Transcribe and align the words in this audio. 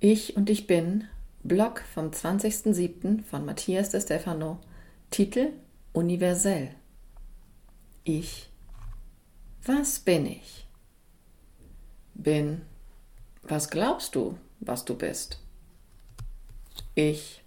Ich 0.00 0.36
und 0.36 0.48
ich 0.48 0.68
bin, 0.68 1.08
Blog 1.42 1.82
vom 1.92 2.10
20.07. 2.10 3.24
von 3.24 3.44
Matthias 3.44 3.90
de 3.90 4.00
Stefano, 4.00 4.60
Titel 5.10 5.50
Universell. 5.92 6.70
Ich. 8.04 8.48
Was 9.64 9.98
bin 9.98 10.26
ich? 10.26 10.68
Bin. 12.14 12.60
Was 13.42 13.70
glaubst 13.70 14.14
du, 14.14 14.38
was 14.60 14.84
du 14.84 14.94
bist? 14.94 15.40
Ich. 16.94 17.42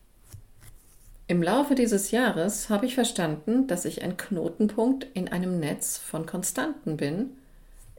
Im 1.28 1.42
Laufe 1.42 1.74
dieses 1.74 2.12
Jahres 2.12 2.70
habe 2.70 2.86
ich 2.86 2.96
verstanden, 2.96 3.68
dass 3.68 3.86
ich 3.86 4.02
ein 4.02 4.18
Knotenpunkt 4.18 5.08
in 5.14 5.30
einem 5.30 5.62
Netz 5.62 5.98
von 5.98 6.26
Konstanten 6.26 6.98
bin. 6.98 7.30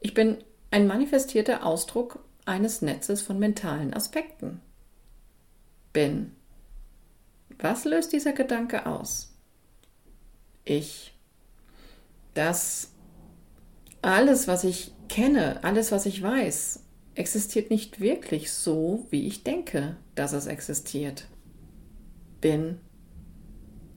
Ich 0.03 0.13
bin 0.13 0.45
ein 0.71 0.87
manifestierter 0.87 1.65
Ausdruck 1.65 2.19
eines 2.45 2.83
Netzes 2.83 3.23
von 3.23 3.39
mentalen 3.39 3.95
Aspekten. 3.95 4.61
Bin. 5.93 6.33
Was 7.59 7.85
löst 7.85 8.13
dieser 8.13 8.33
Gedanke 8.33 8.87
aus? 8.87 9.35
Ich. 10.65 11.15
Das 12.35 12.93
alles, 14.03 14.49
was 14.49 14.65
ich 14.65 14.93
kenne, 15.09 15.63
alles, 15.63 15.93
was 15.93 16.07
ich 16.07 16.21
weiß, 16.21 16.81
existiert 17.15 17.71
nicht 17.71 18.01
wirklich 18.01 18.53
so, 18.53 19.07
wie 19.11 19.27
ich 19.27 19.45
denke, 19.45 19.97
dass 20.15 20.33
es 20.33 20.47
existiert. 20.47 21.29
Bin. 22.41 22.81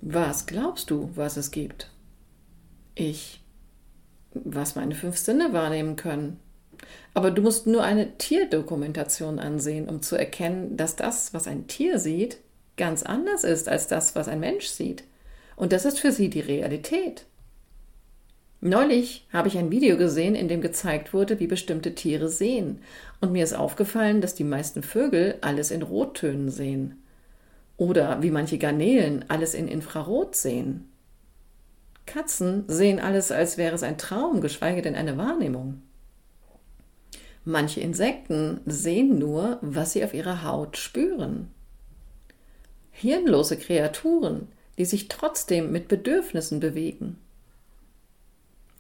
Was 0.02 0.46
glaubst 0.46 0.92
du, 0.92 1.10
was 1.16 1.38
es 1.38 1.50
gibt? 1.50 1.90
Ich. 2.94 3.42
Was 4.34 4.76
meine 4.76 4.94
fünf 4.94 5.18
Sinne 5.18 5.54
wahrnehmen 5.54 5.96
können. 5.96 6.40
Aber 7.14 7.32
du 7.32 7.42
musst 7.42 7.68
nur 7.68 7.84
eine 7.84 8.18
Tierdokumentation 8.18 9.40
ansehen, 9.40 9.88
um 9.88 10.02
zu 10.02 10.16
erkennen, 10.16 10.78
dass 10.78 10.96
das, 10.96 11.34
was 11.34 11.48
ein 11.48 11.68
Tier 11.68 12.00
sieht, 12.00 12.38
ganz 12.78 13.04
anders 13.04 13.44
ist 13.44 13.70
als 13.70 13.88
das, 13.88 14.16
was 14.16 14.28
ein 14.28 14.40
Mensch 14.40 14.68
sieht. 14.68 15.04
Und 15.56 15.72
das 15.72 15.86
ist 15.86 16.00
für 16.00 16.12
sie 16.12 16.30
die 16.30 16.42
Realität. 16.42 17.26
Neulich 18.62 19.28
habe 19.32 19.48
ich 19.48 19.58
ein 19.58 19.72
Video 19.72 19.96
gesehen, 19.96 20.36
in 20.36 20.48
dem 20.48 20.62
gezeigt 20.62 21.14
wurde, 21.14 21.40
wie 21.40 21.48
bestimmte 21.48 21.94
Tiere 21.94 22.30
sehen. 22.30 22.80
Und 23.22 23.32
mir 23.32 23.44
ist 23.44 23.54
aufgefallen, 23.54 24.22
dass 24.22 24.36
die 24.36 24.44
meisten 24.44 24.82
Vögel 24.82 25.36
alles 25.42 25.72
in 25.72 25.84
Rottönen 25.84 26.50
sehen. 26.50 27.04
Oder 27.78 28.24
wie 28.24 28.32
manche 28.32 28.58
Garnelen 28.58 29.26
alles 29.28 29.54
in 29.54 29.68
Infrarot 29.68 30.36
sehen. 30.36 30.90
Katzen 32.06 32.64
sehen 32.68 33.00
alles, 33.00 33.32
als 33.32 33.58
wäre 33.58 33.76
es 33.76 33.84
ein 33.84 33.98
Traum, 33.98 34.42
geschweige 34.42 34.82
denn 34.82 34.96
eine 34.96 35.18
Wahrnehmung. 35.18 35.82
Manche 37.46 37.80
Insekten 37.80 38.60
sehen 38.66 39.20
nur, 39.20 39.60
was 39.62 39.94
sie 39.94 40.04
auf 40.04 40.16
ihrer 40.16 40.44
Haut 40.44 40.78
spüren. 40.78 41.50
Hirnlose 42.92 43.58
Kreaturen, 43.58 44.48
die 44.80 44.86
sich 44.86 45.08
trotzdem 45.10 45.72
mit 45.72 45.88
Bedürfnissen 45.88 46.60
bewegen. 46.60 47.18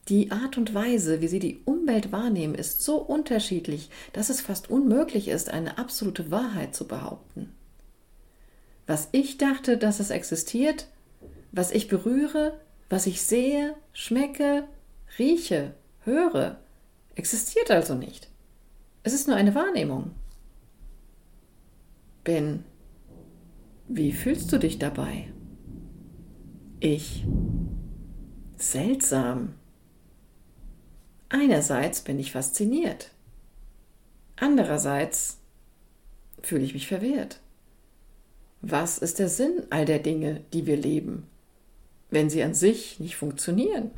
Die 0.08 0.32
Art 0.32 0.58
und 0.58 0.74
Weise, 0.74 1.22
wie 1.22 1.28
sie 1.28 1.40
die 1.40 1.62
Umwelt 1.66 2.12
wahrnehmen, 2.12 2.56
ist 2.56 2.84
so 2.84 2.98
unterschiedlich, 2.98 3.90
dass 4.14 4.30
es 4.30 4.42
fast 4.42 4.70
unmöglich 4.70 5.28
ist, 5.28 5.50
eine 5.50 5.78
absolute 5.78 6.32
Wahrheit 6.32 6.76
zu 6.76 6.88
behaupten. 6.88 7.52
Was 8.88 9.10
ich 9.12 9.38
dachte, 9.38 9.78
dass 9.78 10.00
es 10.00 10.10
existiert, 10.10 10.88
was 11.52 11.72
ich 11.72 11.88
berühre, 11.88 12.60
was 12.90 13.08
ich 13.08 13.22
sehe, 13.22 13.76
schmecke, 13.94 14.68
rieche, 15.18 15.74
höre, 16.04 16.60
existiert 17.16 17.72
also 17.72 17.96
nicht. 17.96 18.30
Es 19.06 19.14
ist 19.14 19.28
nur 19.28 19.38
eine 19.38 19.54
Wahrnehmung. 19.54 20.16
Ben, 22.24 22.64
wie 23.88 24.12
fühlst 24.12 24.52
du 24.52 24.58
dich 24.58 24.80
dabei? 24.80 25.32
Ich. 26.80 27.24
Seltsam. 28.58 29.54
Einerseits 31.30 32.02
bin 32.02 32.18
ich 32.18 32.32
fasziniert. 32.32 33.12
Andererseits 34.38 35.38
fühle 36.42 36.64
ich 36.64 36.74
mich 36.74 36.88
verwehrt. 36.88 37.42
Was 38.62 38.98
ist 38.98 39.20
der 39.20 39.30
Sinn 39.30 39.62
all 39.70 39.86
der 39.86 40.00
Dinge, 40.00 40.42
die 40.52 40.66
wir 40.66 40.78
leben, 40.78 41.28
wenn 42.10 42.32
sie 42.32 42.42
an 42.42 42.56
sich 42.56 43.00
nicht 43.00 43.18
funktionieren? 43.18 43.92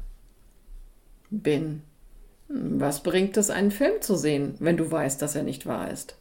Bin. 1.30 1.84
Was 2.50 3.04
bringt 3.04 3.36
es, 3.36 3.50
einen 3.50 3.72
Film 3.72 4.02
zu 4.02 4.16
sehen, 4.16 4.56
wenn 4.60 4.78
du 4.78 4.90
weißt, 4.90 5.22
dass 5.22 5.36
er 5.36 5.44
nicht 5.44 5.66
wahr 5.66 5.92
ist? 5.92 6.16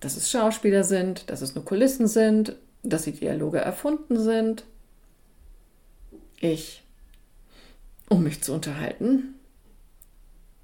Dass 0.00 0.16
es 0.16 0.30
Schauspieler 0.30 0.84
sind, 0.84 1.30
dass 1.30 1.40
es 1.40 1.54
nur 1.54 1.64
Kulissen 1.64 2.06
sind, 2.06 2.56
dass 2.82 3.04
die 3.04 3.12
Dialoge 3.12 3.58
erfunden 3.58 4.20
sind. 4.20 4.64
Ich, 6.40 6.84
um 8.08 8.22
mich 8.22 8.42
zu 8.42 8.52
unterhalten, 8.52 9.34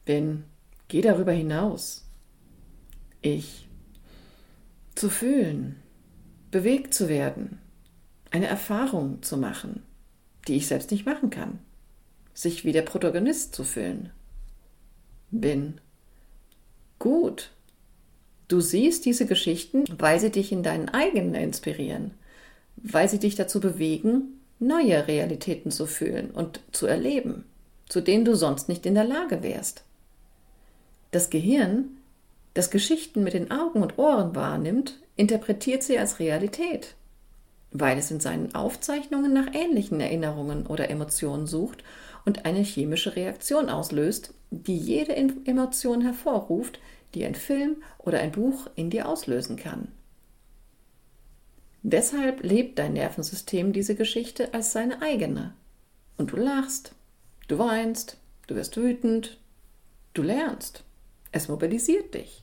bin, 0.05 0.45
geh 0.89 1.01
darüber 1.01 1.33
hinaus. 1.33 2.05
Ich, 3.23 3.67
zu 4.95 5.09
fühlen, 5.09 5.77
bewegt 6.51 6.93
zu 6.93 7.09
werden, 7.09 7.59
eine 8.31 8.47
Erfahrung 8.47 9.23
zu 9.23 9.39
machen, 9.39 9.83
die 10.47 10.57
ich 10.57 10.67
selbst 10.67 10.91
nicht 10.91 11.07
machen 11.07 11.31
kann, 11.31 11.59
sich 12.35 12.65
wie 12.65 12.73
der 12.73 12.83
Protagonist 12.83 13.55
zu 13.55 13.65
fühlen 13.65 14.11
bin. 15.41 15.81
Gut. 16.99 17.51
Du 18.49 18.61
siehst 18.61 19.05
diese 19.05 19.27
Geschichten, 19.27 19.85
weil 19.99 20.21
sie 20.21 20.31
dich 20.31 20.53
in 20.53 20.63
deinen 20.63 20.89
eigenen 20.89 21.35
inspirieren, 21.35 22.13
weil 22.77 23.09
sie 23.09 23.19
dich 23.19 23.37
dazu 23.37 23.59
bewegen, 23.61 24.41
neue 24.59 25.09
Realitäten 25.09 25.71
zu 25.71 25.87
fühlen 25.87 26.31
und 26.31 26.61
zu 26.73 26.87
erleben, 26.87 27.45
zu 27.89 28.01
denen 28.01 28.25
du 28.25 28.35
sonst 28.35 28.69
nicht 28.69 28.87
in 28.87 28.95
der 28.95 29.05
Lage 29.05 29.43
wärst. 29.43 29.83
Das 31.11 31.31
Gehirn, 31.31 31.97
das 32.55 32.71
Geschichten 32.71 33.25
mit 33.25 33.35
den 33.35 33.51
Augen 33.51 33.83
und 33.83 33.99
Ohren 33.99 34.35
wahrnimmt, 34.35 34.99
interpretiert 35.17 35.83
sie 35.83 35.99
als 35.99 36.19
Realität, 36.19 36.95
weil 37.73 37.99
es 37.99 38.11
in 38.11 38.21
seinen 38.21 38.55
Aufzeichnungen 38.55 39.33
nach 39.33 39.55
ähnlichen 39.55 40.01
Erinnerungen 40.01 40.67
oder 40.67 40.91
Emotionen 40.91 41.47
sucht 41.47 41.83
und 42.25 42.45
eine 42.45 42.63
chemische 42.63 43.17
Reaktion 43.17 43.69
auslöst, 43.69 44.35
die 44.63 44.77
jede 44.77 45.15
Emotion 45.17 46.01
hervorruft, 46.01 46.79
die 47.15 47.25
ein 47.25 47.35
Film 47.35 47.83
oder 47.99 48.21
ein 48.21 48.33
Buch 48.33 48.69
in 48.75 48.91
dir 48.91 49.09
auslösen 49.09 49.57
kann. 49.57 49.89
Deshalb 51.83 52.43
lebt 52.43 52.79
dein 52.79 52.95
Nervensystem 52.95 53.73
diese 53.73 53.95
Geschichte 53.95 54.55
als 54.55 54.73
seine 54.73 55.03
eigene. 55.03 55.55
Und 56.17 56.33
du 56.33 56.37
lachst, 56.37 56.95
du 57.49 57.59
weinst, 57.59 58.17
du 58.47 58.55
wirst 58.55 58.77
wütend, 58.77 59.39
du 60.15 60.23
lernst. 60.23 60.85
Es 61.31 61.49
mobilisiert 61.49 62.15
dich. 62.15 62.43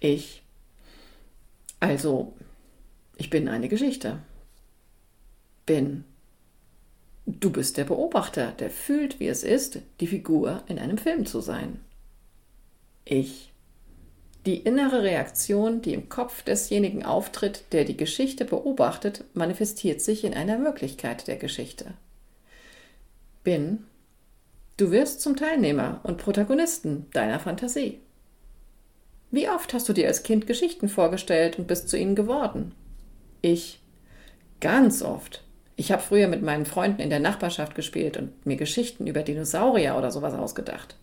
Ich. 0.00 0.42
Also, 1.78 2.34
ich 3.16 3.30
bin 3.30 3.48
eine 3.48 3.68
Geschichte. 3.68 4.18
Bin 5.66 6.04
Du 7.38 7.50
bist 7.50 7.76
der 7.76 7.84
Beobachter, 7.84 8.52
der 8.58 8.70
fühlt, 8.70 9.20
wie 9.20 9.28
es 9.28 9.44
ist, 9.44 9.78
die 10.00 10.08
Figur 10.08 10.64
in 10.66 10.78
einem 10.78 10.98
Film 10.98 11.26
zu 11.26 11.40
sein. 11.40 11.78
Ich. 13.04 13.52
Die 14.46 14.56
innere 14.56 15.02
Reaktion, 15.02 15.82
die 15.82 15.92
im 15.92 16.08
Kopf 16.08 16.42
desjenigen 16.42 17.04
auftritt, 17.04 17.64
der 17.72 17.84
die 17.84 17.96
Geschichte 17.96 18.44
beobachtet, 18.44 19.24
manifestiert 19.34 20.00
sich 20.00 20.24
in 20.24 20.34
einer 20.34 20.58
Möglichkeit 20.58 21.28
der 21.28 21.36
Geschichte. 21.36 21.94
Bin. 23.44 23.84
Du 24.76 24.90
wirst 24.90 25.20
zum 25.20 25.36
Teilnehmer 25.36 26.00
und 26.02 26.16
Protagonisten 26.16 27.06
deiner 27.12 27.38
Fantasie. 27.38 28.00
Wie 29.30 29.48
oft 29.48 29.72
hast 29.72 29.88
du 29.88 29.92
dir 29.92 30.08
als 30.08 30.24
Kind 30.24 30.46
Geschichten 30.46 30.88
vorgestellt 30.88 31.58
und 31.58 31.68
bist 31.68 31.88
zu 31.88 31.96
ihnen 31.96 32.16
geworden? 32.16 32.74
Ich. 33.42 33.80
Ganz 34.58 35.02
oft. 35.02 35.44
Ich 35.80 35.90
habe 35.90 36.02
früher 36.02 36.28
mit 36.28 36.42
meinen 36.42 36.66
Freunden 36.66 37.00
in 37.00 37.08
der 37.08 37.20
Nachbarschaft 37.20 37.74
gespielt 37.74 38.18
und 38.18 38.44
mir 38.44 38.56
Geschichten 38.56 39.06
über 39.06 39.22
Dinosaurier 39.22 39.96
oder 39.96 40.10
sowas 40.10 40.34
ausgedacht. 40.34 40.98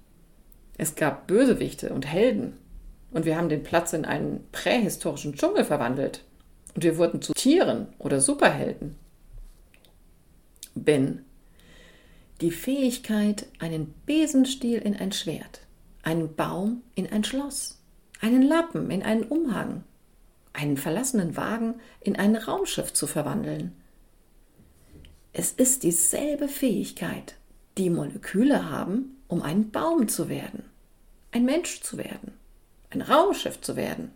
Es 0.78 0.94
gab 0.94 1.26
Bösewichte 1.26 1.92
und 1.92 2.06
Helden. 2.06 2.58
Und 3.10 3.26
wir 3.26 3.38
haben 3.38 3.50
den 3.50 3.64
Platz 3.64 3.94
in 3.94 4.06
einen 4.06 4.48
prähistorischen 4.52 5.34
Dschungel 5.34 5.66
verwandelt. 5.66 6.24
Und 6.76 6.84
wir 6.84 7.00
wurden 7.00 7.24
zu 7.24 7.34
Tieren 7.34 7.88
oder 7.98 8.22
Superhelden. 8.22 8.96
Ben. 10.76 11.26
Die 12.42 12.52
Fähigkeit, 12.52 13.48
einen 13.58 13.96
Besenstiel 14.06 14.78
in 14.78 14.96
ein 14.96 15.12
Schwert, 15.12 15.62
einen 16.04 16.36
Baum 16.36 16.84
in 16.94 17.12
ein 17.12 17.24
Schloss, 17.24 17.82
einen 18.22 18.44
Lappen 18.44 18.92
in 18.92 19.02
einen 19.02 19.24
Umhang, 19.24 19.86
einen 20.54 20.78
verlassenen 20.78 21.36
Wagen 21.36 21.80
in 22.00 22.16
ein 22.16 22.36
Raumschiff 22.36 22.94
zu 22.94 23.08
verwandeln– 23.08 23.72
es 25.38 25.52
ist 25.52 25.84
dieselbe 25.84 26.48
Fähigkeit, 26.48 27.36
die 27.78 27.92
Moleküle 27.92 28.72
haben, 28.72 29.22
um 29.28 29.44
ein 29.44 29.70
Baum 29.70 30.08
zu 30.08 30.30
werden, 30.30 30.64
ein 31.32 31.46
Mensch 31.46 31.82
zu 31.82 32.00
werden, 32.00 32.34
ein 32.90 33.02
Raumschiff 33.04 33.62
zu 33.62 33.76
werden, 33.76 34.12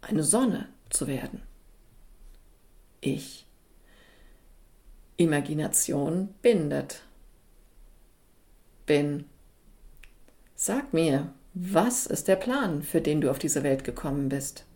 eine 0.00 0.22
Sonne 0.22 0.68
zu 0.90 1.08
werden. 1.08 1.42
Ich. 3.00 3.46
Imagination 5.16 6.32
bindet. 6.40 7.02
Bin. 8.86 9.24
Sag 10.54 10.94
mir, 10.94 11.32
was 11.54 12.06
ist 12.06 12.28
der 12.28 12.36
Plan, 12.36 12.84
für 12.84 13.00
den 13.00 13.20
du 13.20 13.28
auf 13.28 13.40
diese 13.40 13.64
Welt 13.64 13.82
gekommen 13.82 14.28
bist? 14.28 14.66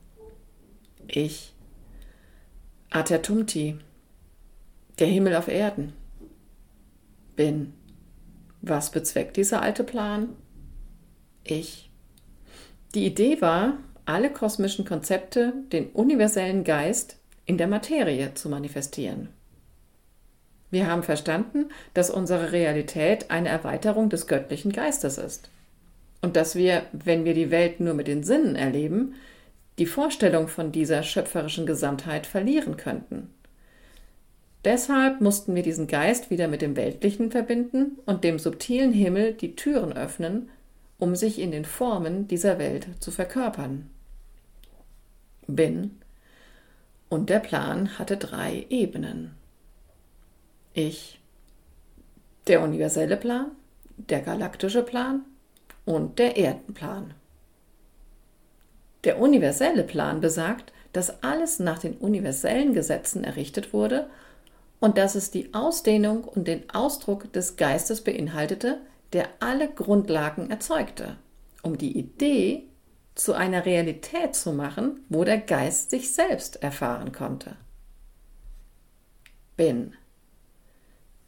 Ich. 1.07 1.55
Atertumti. 2.91 3.79
Der 4.99 5.07
Himmel 5.07 5.35
auf 5.37 5.49
Erden. 5.49 5.95
Bin. 7.35 7.73
Was 8.61 8.91
bezweckt 8.91 9.37
dieser 9.37 9.63
alte 9.63 9.85
Plan? 9.85 10.29
Ich. 11.45 11.91
Die 12.95 13.07
Idee 13.07 13.41
war, 13.41 13.79
alle 14.05 14.31
kosmischen 14.31 14.85
Konzepte, 14.85 15.55
den 15.73 15.89
universellen 15.91 16.63
Geist 16.63 17.17
in 17.47 17.57
der 17.57 17.69
Materie 17.69 18.35
zu 18.35 18.49
manifestieren. 18.49 19.31
Wir 20.71 20.87
haben 20.87 21.03
verstanden, 21.03 21.71
dass 21.95 22.11
unsere 22.11 22.53
Realität 22.53 23.31
eine 23.31 23.49
Erweiterung 23.49 24.09
des 24.09 24.27
göttlichen 24.27 24.73
Geistes 24.73 25.19
ist 25.19 25.51
und 26.21 26.37
dass 26.37 26.55
wir, 26.55 26.85
wenn 26.93 27.25
wir 27.25 27.35
die 27.35 27.51
Welt 27.51 27.81
nur 27.81 27.95
mit 27.95 28.09
den 28.09 28.23
Sinnen 28.23 28.57
erleben, 28.57 29.15
die 29.79 29.87
Vorstellung 29.87 30.49
von 30.49 30.71
dieser 30.73 31.03
schöpferischen 31.03 31.67
Gesamtheit 31.67 32.27
verlieren 32.27 32.77
könnten. 32.77 33.31
Deshalb 34.65 35.21
mussten 35.21 35.55
wir 35.55 35.63
diesen 35.63 35.89
Geist 35.89 36.31
wieder 36.31 36.47
mit 36.47 36.63
dem 36.63 36.77
Weltlichen 36.77 37.31
verbinden 37.31 37.99
und 38.07 38.23
dem 38.23 38.39
subtilen 38.39 38.93
Himmel 38.93 39.35
die 39.35 39.57
Türen 39.57 39.93
öffnen, 39.93 40.51
um 40.99 41.17
sich 41.17 41.41
in 41.41 41.51
den 41.51 41.65
Formen 41.65 42.29
dieser 42.29 42.59
Welt 42.59 42.87
zu 43.01 43.11
verkörpern. 43.11 43.91
Bin 45.49 45.99
und 47.09 47.29
der 47.29 47.41
Plan 47.41 47.99
hatte 47.99 48.17
drei 48.17 48.67
Ebenen. 48.71 49.35
Ich, 50.75 51.21
der 52.47 52.63
universelle 52.63 53.17
Plan, 53.17 53.51
der 53.97 54.21
galaktische 54.21 54.83
Plan 54.83 55.25
und 55.85 56.19
der 56.21 56.37
Erdenplan. 56.37 57.15
Der 59.05 59.19
universelle 59.19 59.83
Plan 59.83 60.21
besagt, 60.21 60.73
dass 60.93 61.23
alles 61.23 61.59
nach 61.59 61.81
den 61.81 61.95
universellen 61.97 62.73
Gesetzen 62.73 63.25
errichtet 63.25 63.73
wurde 63.73 64.09
und 64.83 64.99
dass 64.99 65.15
es 65.15 65.31
die 65.31 65.55
Ausdehnung 65.55 66.25
und 66.25 66.49
den 66.49 66.69
Ausdruck 66.71 67.33
des 67.33 67.57
Geistes 67.57 68.03
beinhaltete, 68.03 68.81
der 69.13 69.29
alle 69.39 69.73
Grundlagen 69.73 70.51
erzeugte, 70.51 71.19
um 71.63 71.79
die 71.79 71.97
Idee 71.97 72.65
zu 73.15 73.33
einer 73.33 73.65
Realität 73.65 74.35
zu 74.35 74.53
machen, 74.53 75.05
wo 75.09 75.23
der 75.23 75.39
Geist 75.39 75.91
sich 75.91 76.13
selbst 76.13 76.65
erfahren 76.65 77.13
konnte. 77.13 77.55
Bin 79.57 79.95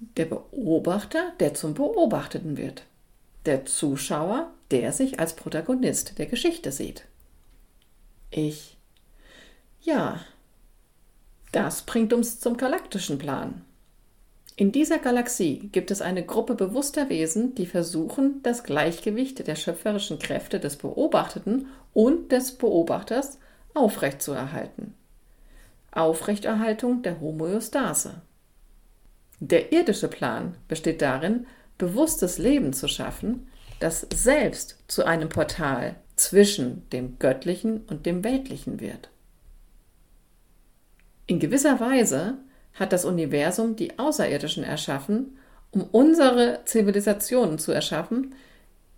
der 0.00 0.24
Beobachter, 0.24 1.32
der 1.38 1.54
zum 1.54 1.74
Beobachteten 1.74 2.56
wird, 2.56 2.82
der 3.46 3.66
Zuschauer, 3.66 4.50
der 4.72 4.90
sich 4.90 5.20
als 5.20 5.36
Protagonist 5.36 6.18
der 6.18 6.26
Geschichte 6.26 6.72
sieht. 6.72 7.04
Ich. 8.32 8.78
Ja, 9.80 10.24
das 11.54 11.82
bringt 11.82 12.12
uns 12.12 12.40
zum 12.40 12.56
galaktischen 12.56 13.18
Plan. 13.18 13.62
In 14.56 14.72
dieser 14.72 14.98
Galaxie 14.98 15.68
gibt 15.72 15.90
es 15.90 16.02
eine 16.02 16.24
Gruppe 16.24 16.54
bewusster 16.54 17.08
Wesen, 17.08 17.54
die 17.54 17.66
versuchen, 17.66 18.40
das 18.42 18.64
Gleichgewicht 18.64 19.46
der 19.46 19.54
schöpferischen 19.54 20.18
Kräfte 20.18 20.60
des 20.60 20.76
Beobachteten 20.76 21.66
und 21.92 22.32
des 22.32 22.52
Beobachters 22.52 23.38
aufrechtzuerhalten. 23.72 24.94
Aufrechterhaltung 25.92 27.02
der 27.02 27.20
Homöostase. 27.20 28.22
Der 29.38 29.72
irdische 29.72 30.08
Plan 30.08 30.56
besteht 30.66 31.02
darin, 31.02 31.46
bewusstes 31.78 32.38
Leben 32.38 32.72
zu 32.72 32.88
schaffen, 32.88 33.48
das 33.78 34.06
selbst 34.12 34.78
zu 34.88 35.04
einem 35.04 35.28
Portal 35.28 35.96
zwischen 36.16 36.88
dem 36.90 37.18
Göttlichen 37.18 37.82
und 37.88 38.06
dem 38.06 38.24
Weltlichen 38.24 38.80
wird. 38.80 39.10
In 41.26 41.38
gewisser 41.38 41.80
Weise 41.80 42.38
hat 42.74 42.92
das 42.92 43.04
Universum 43.04 43.76
die 43.76 43.98
Außerirdischen 43.98 44.64
erschaffen, 44.64 45.38
um 45.70 45.82
unsere 45.82 46.60
Zivilisationen 46.64 47.58
zu 47.58 47.72
erschaffen, 47.72 48.34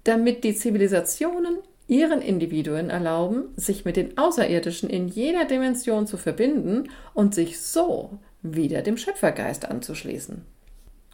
damit 0.04 0.44
die 0.44 0.54
Zivilisationen 0.54 1.58
ihren 1.88 2.20
Individuen 2.20 2.90
erlauben, 2.90 3.44
sich 3.56 3.84
mit 3.84 3.96
den 3.96 4.18
Außerirdischen 4.18 4.90
in 4.90 5.08
jeder 5.08 5.44
Dimension 5.44 6.06
zu 6.06 6.16
verbinden 6.16 6.90
und 7.14 7.34
sich 7.34 7.60
so 7.60 8.18
wieder 8.42 8.82
dem 8.82 8.96
Schöpfergeist 8.96 9.66
anzuschließen. 9.70 10.44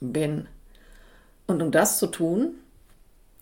Bin. 0.00 0.48
Und 1.46 1.62
um 1.62 1.70
das 1.70 1.98
zu 1.98 2.06
tun, 2.06 2.54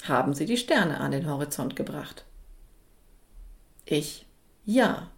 haben 0.03 0.35
sie 0.35 0.47
die 0.47 0.57
Sterne 0.57 0.99
an 0.99 1.13
den 1.13 1.29
Horizont 1.29 1.77
gebracht. 1.77 2.25
Ich. 3.85 4.27
Ja. 4.65 5.11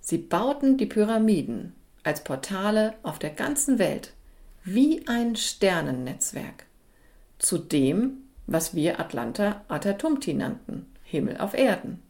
Sie 0.00 0.18
bauten 0.18 0.76
die 0.76 0.86
Pyramiden 0.86 1.72
als 2.04 2.22
Portale 2.22 2.94
auf 3.02 3.18
der 3.18 3.30
ganzen 3.30 3.78
Welt, 3.78 4.12
wie 4.62 5.06
ein 5.08 5.36
Sternennetzwerk, 5.36 6.66
zu 7.38 7.58
dem, 7.58 8.18
was 8.46 8.74
wir 8.74 9.00
Atlanta 9.00 9.64
Atatumti 9.68 10.34
nannten, 10.34 10.86
Himmel 11.02 11.38
auf 11.38 11.54
Erden, 11.54 12.02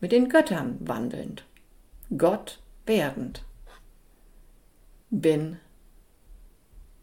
mit 0.00 0.12
den 0.12 0.28
Göttern 0.28 0.76
wandelnd, 0.80 1.44
Gott 2.16 2.60
werdend. 2.86 3.44
Bin 5.10 5.58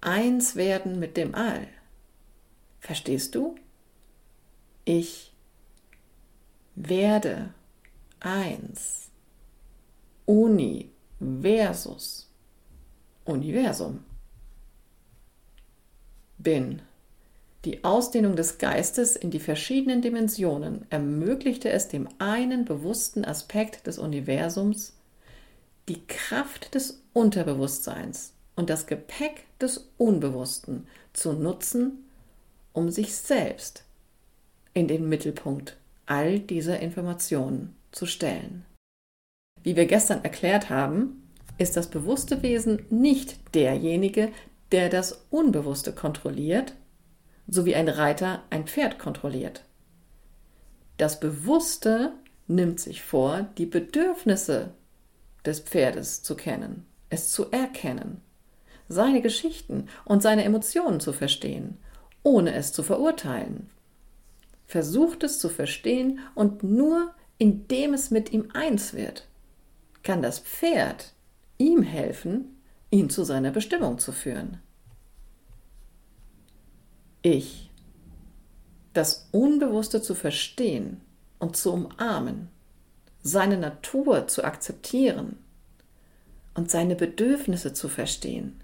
eins 0.01 0.55
werden 0.55 0.99
mit 0.99 1.17
dem 1.17 1.35
All. 1.35 1.67
Verstehst 2.79 3.35
du? 3.35 3.55
Ich 4.83 5.33
werde 6.75 7.53
eins. 8.19 9.09
Uni 10.25 10.91
versus 11.19 12.29
Universum. 13.25 14.03
Bin. 16.37 16.81
Die 17.63 17.83
Ausdehnung 17.83 18.35
des 18.35 18.59
Geistes 18.59 19.15
in 19.15 19.31
die 19.31 19.39
verschiedenen 19.39 20.03
Dimensionen 20.03 20.85
ermöglichte 20.91 21.69
es 21.69 21.87
dem 21.87 22.07
einen 22.19 22.65
bewussten 22.65 23.25
Aspekt 23.25 23.87
des 23.87 23.97
Universums, 23.97 24.93
die 25.89 26.05
Kraft 26.05 26.75
des 26.75 27.01
Unterbewusstseins 27.13 28.33
und 28.55 28.69
das 28.69 28.85
Gepäck 28.85 29.45
des 29.59 29.89
Unbewussten 29.97 30.87
zu 31.13 31.33
nutzen, 31.33 32.05
um 32.73 32.91
sich 32.91 33.15
selbst 33.15 33.83
in 34.73 34.87
den 34.87 35.09
Mittelpunkt 35.09 35.77
all 36.05 36.39
dieser 36.39 36.79
Informationen 36.79 37.75
zu 37.91 38.05
stellen. 38.05 38.65
Wie 39.65 39.75
wir 39.75 39.87
gestern 39.87 40.23
erklärt 40.23 40.69
haben, 40.69 41.23
ist 41.57 41.75
das 41.75 41.89
bewusste 41.89 42.43
Wesen 42.43 42.85
nicht 42.91 43.55
derjenige, 43.55 44.31
der 44.71 44.89
das 44.89 45.25
Unbewusste 45.31 45.91
kontrolliert, 45.91 46.75
so 47.47 47.65
wie 47.65 47.73
ein 47.73 47.89
Reiter 47.89 48.43
ein 48.51 48.67
Pferd 48.67 48.99
kontrolliert. 48.99 49.63
Das 50.97 51.19
Bewusste 51.19 52.13
nimmt 52.45 52.79
sich 52.79 53.01
vor, 53.01 53.49
die 53.57 53.65
Bedürfnisse 53.65 54.75
des 55.43 55.61
Pferdes 55.61 56.21
zu 56.21 56.35
kennen, 56.35 56.85
es 57.09 57.31
zu 57.31 57.49
erkennen, 57.49 58.21
seine 58.87 59.23
Geschichten 59.23 59.87
und 60.03 60.21
seine 60.21 60.43
Emotionen 60.43 60.99
zu 60.99 61.11
verstehen, 61.11 61.79
ohne 62.21 62.53
es 62.53 62.71
zu 62.71 62.83
verurteilen. 62.83 63.71
Versucht 64.67 65.23
es 65.23 65.39
zu 65.39 65.49
verstehen 65.49 66.19
und 66.35 66.61
nur 66.61 67.15
indem 67.39 67.95
es 67.95 68.11
mit 68.11 68.31
ihm 68.31 68.49
eins 68.53 68.93
wird, 68.93 69.27
kann 70.05 70.21
das 70.21 70.39
Pferd 70.39 71.11
ihm 71.57 71.83
helfen, 71.83 72.61
ihn 72.91 73.09
zu 73.09 73.25
seiner 73.25 73.51
Bestimmung 73.51 73.99
zu 73.99 74.13
führen. 74.13 74.59
Ich. 77.21 77.69
Das 78.93 79.27
Unbewusste 79.31 80.01
zu 80.01 80.15
verstehen 80.15 81.01
und 81.39 81.57
zu 81.57 81.73
umarmen, 81.73 82.47
seine 83.21 83.57
Natur 83.57 84.27
zu 84.27 84.45
akzeptieren 84.45 85.37
und 86.53 86.71
seine 86.71 86.95
Bedürfnisse 86.95 87.73
zu 87.73 87.89
verstehen, 87.89 88.61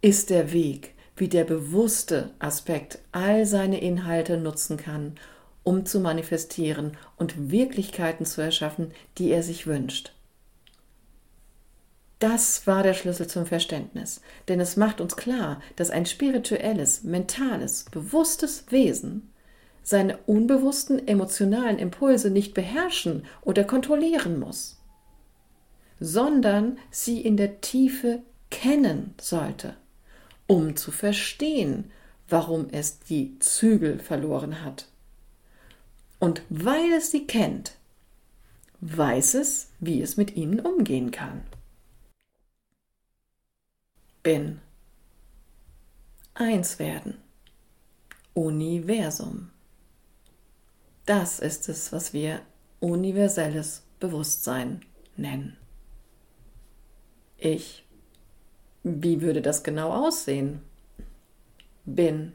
ist 0.00 0.30
der 0.30 0.52
Weg, 0.52 0.94
wie 1.16 1.28
der 1.28 1.44
bewusste 1.44 2.30
Aspekt 2.38 2.98
all 3.12 3.44
seine 3.44 3.80
Inhalte 3.80 4.38
nutzen 4.38 4.78
kann, 4.78 5.16
um 5.62 5.84
zu 5.84 6.00
manifestieren 6.00 6.96
und 7.18 7.50
Wirklichkeiten 7.50 8.24
zu 8.24 8.40
erschaffen, 8.40 8.92
die 9.18 9.30
er 9.30 9.42
sich 9.42 9.66
wünscht. 9.66 10.12
Das 12.20 12.66
war 12.66 12.82
der 12.82 12.92
Schlüssel 12.92 13.26
zum 13.26 13.46
Verständnis, 13.46 14.20
denn 14.46 14.60
es 14.60 14.76
macht 14.76 15.00
uns 15.00 15.16
klar, 15.16 15.60
dass 15.76 15.88
ein 15.88 16.04
spirituelles, 16.04 17.02
mentales, 17.02 17.86
bewusstes 17.90 18.66
Wesen 18.68 19.32
seine 19.82 20.18
unbewussten 20.26 21.08
emotionalen 21.08 21.78
Impulse 21.78 22.30
nicht 22.30 22.52
beherrschen 22.52 23.24
oder 23.40 23.64
kontrollieren 23.64 24.38
muss, 24.38 24.78
sondern 25.98 26.78
sie 26.90 27.22
in 27.22 27.38
der 27.38 27.62
Tiefe 27.62 28.22
kennen 28.50 29.14
sollte, 29.18 29.74
um 30.46 30.76
zu 30.76 30.92
verstehen, 30.92 31.90
warum 32.28 32.68
es 32.70 33.00
die 33.00 33.38
Zügel 33.38 33.98
verloren 33.98 34.62
hat. 34.62 34.88
Und 36.18 36.42
weil 36.50 36.92
es 36.92 37.10
sie 37.10 37.26
kennt, 37.26 37.76
weiß 38.82 39.34
es, 39.34 39.70
wie 39.80 40.02
es 40.02 40.18
mit 40.18 40.36
ihnen 40.36 40.60
umgehen 40.60 41.12
kann. 41.12 41.40
Bin. 44.22 44.60
Eins 46.34 46.78
werden. 46.78 47.16
Universum. 48.34 49.50
Das 51.06 51.38
ist 51.38 51.70
es, 51.70 51.90
was 51.90 52.12
wir 52.12 52.42
universelles 52.80 53.82
Bewusstsein 53.98 54.82
nennen. 55.16 55.56
Ich. 57.38 57.86
Wie 58.82 59.22
würde 59.22 59.40
das 59.40 59.62
genau 59.62 59.90
aussehen? 59.90 60.60
Bin. 61.86 62.34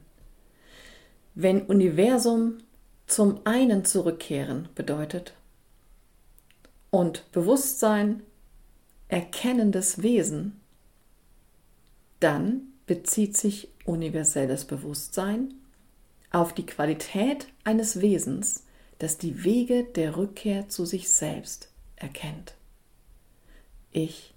Wenn 1.36 1.62
Universum 1.68 2.58
zum 3.06 3.42
einen 3.46 3.86
zurückkehren 3.86 4.70
bedeutet 4.74 5.36
und 6.90 7.32
Bewusstsein 7.32 8.24
erkennendes 9.08 10.02
Wesen, 10.02 10.60
dann 12.20 12.62
bezieht 12.86 13.38
sich 13.38 13.70
universelles 13.86 14.66
Bewusstsein 14.66 15.54
auf 16.32 16.54
die 16.54 16.66
Qualität 16.66 17.48
eines 17.64 18.02
Wesens, 18.02 18.66
das 19.00 19.18
die 19.18 19.44
Wege 19.44 19.84
der 19.84 20.18
Rückkehr 20.18 20.70
zu 20.70 20.86
sich 20.86 21.10
selbst 21.10 21.70
erkennt. 21.96 22.56
Ich, 23.92 24.34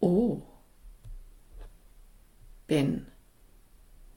oh, 0.00 0.42
bin. 2.66 3.06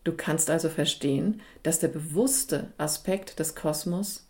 Du 0.04 0.14
kannst 0.14 0.50
also 0.50 0.70
verstehen, 0.70 1.42
dass 1.64 1.80
der 1.80 1.88
bewusste 1.88 2.72
Aspekt 2.78 3.40
des 3.40 3.56
Kosmos 3.56 4.28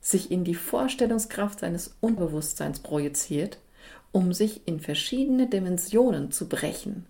sich 0.00 0.30
in 0.30 0.44
die 0.44 0.54
Vorstellungskraft 0.54 1.60
seines 1.60 1.96
Unbewusstseins 2.00 2.80
projiziert, 2.80 3.58
um 4.12 4.32
sich 4.32 4.66
in 4.66 4.80
verschiedene 4.80 5.48
Dimensionen 5.48 6.30
zu 6.30 6.48
brechen, 6.48 7.06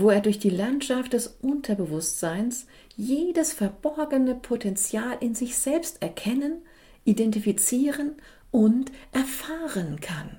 wo 0.00 0.10
er 0.10 0.20
durch 0.20 0.38
die 0.38 0.50
Landschaft 0.50 1.12
des 1.12 1.26
Unterbewusstseins 1.26 2.66
jedes 2.96 3.52
verborgene 3.52 4.34
Potenzial 4.34 5.16
in 5.20 5.34
sich 5.34 5.58
selbst 5.58 6.02
erkennen, 6.02 6.62
identifizieren 7.04 8.16
und 8.50 8.90
erfahren 9.12 10.00
kann. 10.00 10.38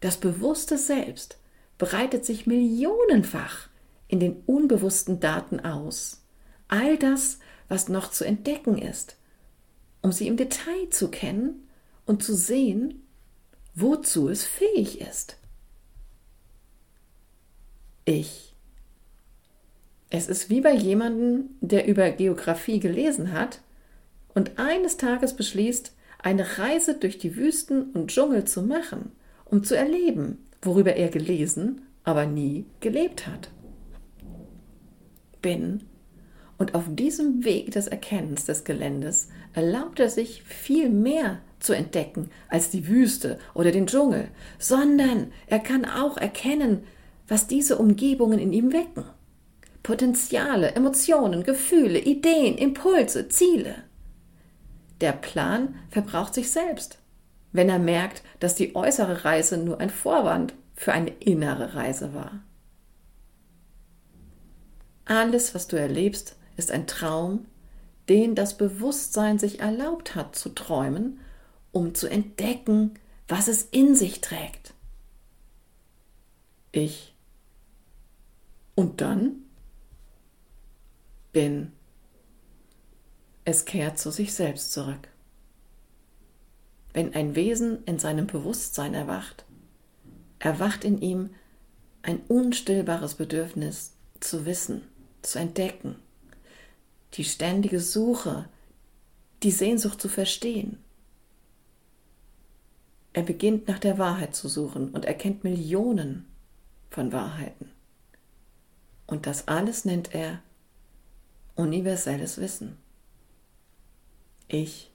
Das 0.00 0.18
bewusste 0.18 0.78
Selbst 0.78 1.38
breitet 1.78 2.24
sich 2.24 2.46
millionenfach 2.46 3.68
in 4.08 4.20
den 4.20 4.42
unbewussten 4.46 5.20
Daten 5.20 5.60
aus. 5.60 6.22
All 6.68 6.96
das, 6.96 7.38
was 7.68 7.88
noch 7.88 8.10
zu 8.10 8.24
entdecken 8.24 8.78
ist, 8.78 9.16
um 10.02 10.12
sie 10.12 10.28
im 10.28 10.36
Detail 10.36 10.90
zu 10.90 11.08
kennen 11.08 11.68
und 12.04 12.22
zu 12.22 12.34
sehen, 12.34 13.02
wozu 13.74 14.28
es 14.28 14.44
fähig 14.44 15.00
ist. 15.00 15.36
Ich. 18.06 18.54
Es 20.08 20.28
ist 20.28 20.48
wie 20.48 20.62
bei 20.62 20.72
jemandem, 20.72 21.50
der 21.60 21.86
über 21.86 22.10
Geographie 22.10 22.80
gelesen 22.80 23.32
hat 23.32 23.60
und 24.34 24.58
eines 24.58 24.96
Tages 24.96 25.36
beschließt, 25.36 25.92
eine 26.22 26.58
Reise 26.58 26.94
durch 26.94 27.18
die 27.18 27.36
Wüsten 27.36 27.90
und 27.92 28.10
Dschungel 28.10 28.44
zu 28.44 28.62
machen, 28.62 29.12
um 29.44 29.62
zu 29.62 29.76
erleben, 29.76 30.38
worüber 30.62 30.94
er 30.94 31.08
gelesen, 31.08 31.82
aber 32.04 32.24
nie 32.24 32.64
gelebt 32.80 33.26
hat 33.26 33.50
bin. 35.46 35.82
Und 36.58 36.74
auf 36.74 36.84
diesem 36.88 37.44
Weg 37.44 37.70
des 37.70 37.86
Erkennens 37.86 38.46
des 38.46 38.64
Geländes 38.64 39.28
erlaubt 39.52 40.00
er 40.00 40.10
sich 40.10 40.42
viel 40.42 40.88
mehr 40.90 41.38
zu 41.60 41.72
entdecken 41.72 42.30
als 42.48 42.70
die 42.70 42.88
Wüste 42.88 43.38
oder 43.54 43.70
den 43.70 43.86
Dschungel, 43.86 44.26
sondern 44.58 45.32
er 45.46 45.60
kann 45.60 45.84
auch 45.84 46.16
erkennen, 46.16 46.82
was 47.28 47.46
diese 47.46 47.78
Umgebungen 47.78 48.38
in 48.38 48.52
ihm 48.52 48.72
wecken. 48.72 49.04
Potenziale, 49.82 50.72
Emotionen, 50.72 51.44
Gefühle, 51.44 51.98
Ideen, 51.98 52.58
Impulse, 52.58 53.28
Ziele. 53.28 53.74
Der 55.00 55.12
Plan 55.12 55.76
verbraucht 55.90 56.34
sich 56.34 56.50
selbst, 56.50 56.98
wenn 57.52 57.68
er 57.68 57.78
merkt, 57.78 58.22
dass 58.40 58.54
die 58.54 58.74
äußere 58.74 59.24
Reise 59.24 59.58
nur 59.58 59.80
ein 59.80 59.90
Vorwand 59.90 60.54
für 60.74 60.92
eine 60.92 61.10
innere 61.10 61.74
Reise 61.74 62.14
war. 62.14 62.42
Alles, 65.04 65.54
was 65.54 65.68
du 65.68 65.76
erlebst, 65.76 66.36
ist 66.56 66.70
ein 66.70 66.86
Traum, 66.86 67.46
den 68.08 68.34
das 68.34 68.56
Bewusstsein 68.56 69.38
sich 69.38 69.60
erlaubt 69.60 70.14
hat 70.14 70.36
zu 70.36 70.50
träumen, 70.50 71.20
um 71.72 71.94
zu 71.94 72.08
entdecken, 72.08 72.94
was 73.28 73.48
es 73.48 73.62
in 73.62 73.94
sich 73.94 74.20
trägt. 74.20 74.74
Ich. 76.72 77.15
Und 78.76 79.00
dann 79.00 79.42
bin. 81.32 81.72
Es 83.44 83.64
kehrt 83.64 83.98
zu 83.98 84.10
sich 84.10 84.32
selbst 84.32 84.72
zurück. 84.72 85.08
Wenn 86.92 87.14
ein 87.14 87.34
Wesen 87.34 87.84
in 87.84 87.98
seinem 87.98 88.26
Bewusstsein 88.26 88.94
erwacht, 88.94 89.44
erwacht 90.38 90.84
in 90.84 91.00
ihm 91.00 91.30
ein 92.02 92.20
unstillbares 92.28 93.16
Bedürfnis 93.16 93.92
zu 94.20 94.46
wissen, 94.46 94.82
zu 95.22 95.38
entdecken, 95.38 95.96
die 97.14 97.24
ständige 97.24 97.80
Suche, 97.80 98.48
die 99.42 99.50
Sehnsucht 99.50 100.00
zu 100.00 100.08
verstehen. 100.08 100.78
Er 103.12 103.22
beginnt 103.22 103.68
nach 103.68 103.78
der 103.78 103.98
Wahrheit 103.98 104.34
zu 104.34 104.48
suchen 104.48 104.90
und 104.90 105.04
erkennt 105.04 105.44
Millionen 105.44 106.26
von 106.90 107.12
Wahrheiten. 107.12 107.75
Und 109.06 109.26
das 109.26 109.48
alles 109.48 109.84
nennt 109.84 110.14
er 110.14 110.40
universelles 111.54 112.38
Wissen. 112.38 112.76
Ich. 114.48 114.90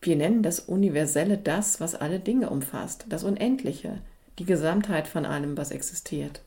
Wir 0.00 0.16
nennen 0.16 0.42
das 0.42 0.60
Universelle 0.60 1.38
das, 1.38 1.80
was 1.80 1.94
alle 1.94 2.20
Dinge 2.20 2.50
umfasst, 2.50 3.06
das 3.08 3.24
Unendliche, 3.24 4.02
die 4.38 4.44
Gesamtheit 4.44 5.08
von 5.08 5.24
allem, 5.24 5.56
was 5.56 5.70
existiert. 5.70 6.42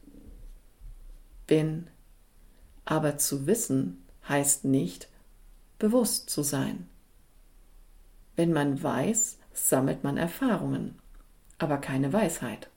Bin 1.47 1.87
aber 2.85 3.17
zu 3.17 3.47
wissen 3.47 4.03
heißt 4.29 4.63
nicht, 4.65 5.09
bewusst 5.77 6.29
zu 6.29 6.43
sein. 6.43 6.87
Wenn 8.35 8.53
man 8.53 8.81
weiß, 8.81 9.37
sammelt 9.53 10.03
man 10.03 10.17
Erfahrungen, 10.17 10.95
aber 11.57 11.79
keine 11.79 12.13
Weisheit. 12.13 12.69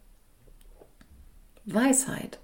Weisheit 1.65 2.39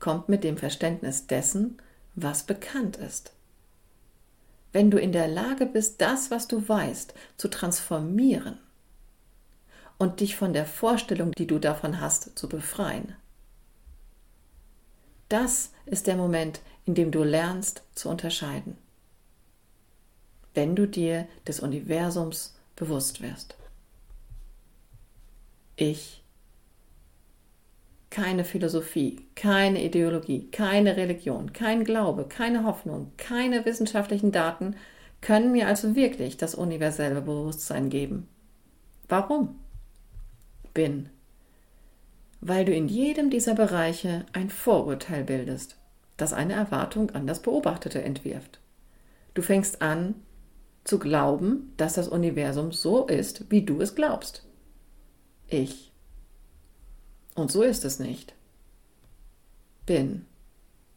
kommt 0.00 0.28
mit 0.28 0.42
dem 0.42 0.56
Verständnis 0.56 1.26
dessen, 1.26 1.80
was 2.14 2.42
bekannt 2.42 2.96
ist. 2.96 3.32
Wenn 4.72 4.90
du 4.90 4.98
in 4.98 5.12
der 5.12 5.28
Lage 5.28 5.66
bist, 5.66 6.00
das, 6.00 6.30
was 6.30 6.48
du 6.48 6.68
weißt, 6.68 7.14
zu 7.36 7.48
transformieren 7.48 8.58
und 9.98 10.20
dich 10.20 10.36
von 10.36 10.52
der 10.52 10.66
Vorstellung, 10.66 11.32
die 11.32 11.46
du 11.46 11.58
davon 11.58 12.00
hast, 12.00 12.38
zu 12.38 12.48
befreien. 12.48 13.14
Das 15.28 15.70
ist 15.86 16.06
der 16.06 16.16
Moment, 16.16 16.60
in 16.86 16.94
dem 16.94 17.10
du 17.10 17.22
lernst 17.22 17.82
zu 17.94 18.08
unterscheiden. 18.08 18.76
Wenn 20.54 20.74
du 20.74 20.86
dir 20.86 21.28
des 21.46 21.60
Universums 21.60 22.56
bewusst 22.74 23.20
wirst. 23.20 23.56
Ich. 25.76 26.19
Keine 28.10 28.44
Philosophie, 28.44 29.20
keine 29.36 29.84
Ideologie, 29.84 30.50
keine 30.50 30.96
Religion, 30.96 31.52
kein 31.52 31.84
Glaube, 31.84 32.26
keine 32.28 32.64
Hoffnung, 32.64 33.12
keine 33.16 33.64
wissenschaftlichen 33.64 34.32
Daten 34.32 34.74
können 35.20 35.52
mir 35.52 35.68
also 35.68 35.94
wirklich 35.94 36.36
das 36.36 36.54
universelle 36.54 37.20
Bewusstsein 37.20 37.88
geben. 37.88 38.26
Warum? 39.08 39.58
Bin. 40.74 41.08
Weil 42.40 42.64
du 42.64 42.74
in 42.74 42.88
jedem 42.88 43.30
dieser 43.30 43.54
Bereiche 43.54 44.24
ein 44.32 44.50
Vorurteil 44.50 45.24
bildest 45.24 45.80
das 46.20 46.32
eine 46.32 46.54
Erwartung 46.54 47.10
an 47.10 47.26
das 47.26 47.40
Beobachtete 47.40 48.02
entwirft. 48.02 48.60
Du 49.34 49.42
fängst 49.42 49.80
an 49.80 50.14
zu 50.84 50.98
glauben, 50.98 51.72
dass 51.76 51.94
das 51.94 52.08
Universum 52.08 52.72
so 52.72 53.06
ist, 53.06 53.50
wie 53.50 53.62
du 53.62 53.80
es 53.80 53.94
glaubst. 53.94 54.46
Ich. 55.48 55.89
Und 57.34 57.50
so 57.50 57.62
ist 57.62 57.84
es 57.84 57.98
nicht. 57.98 58.34
Bin. 59.86 60.26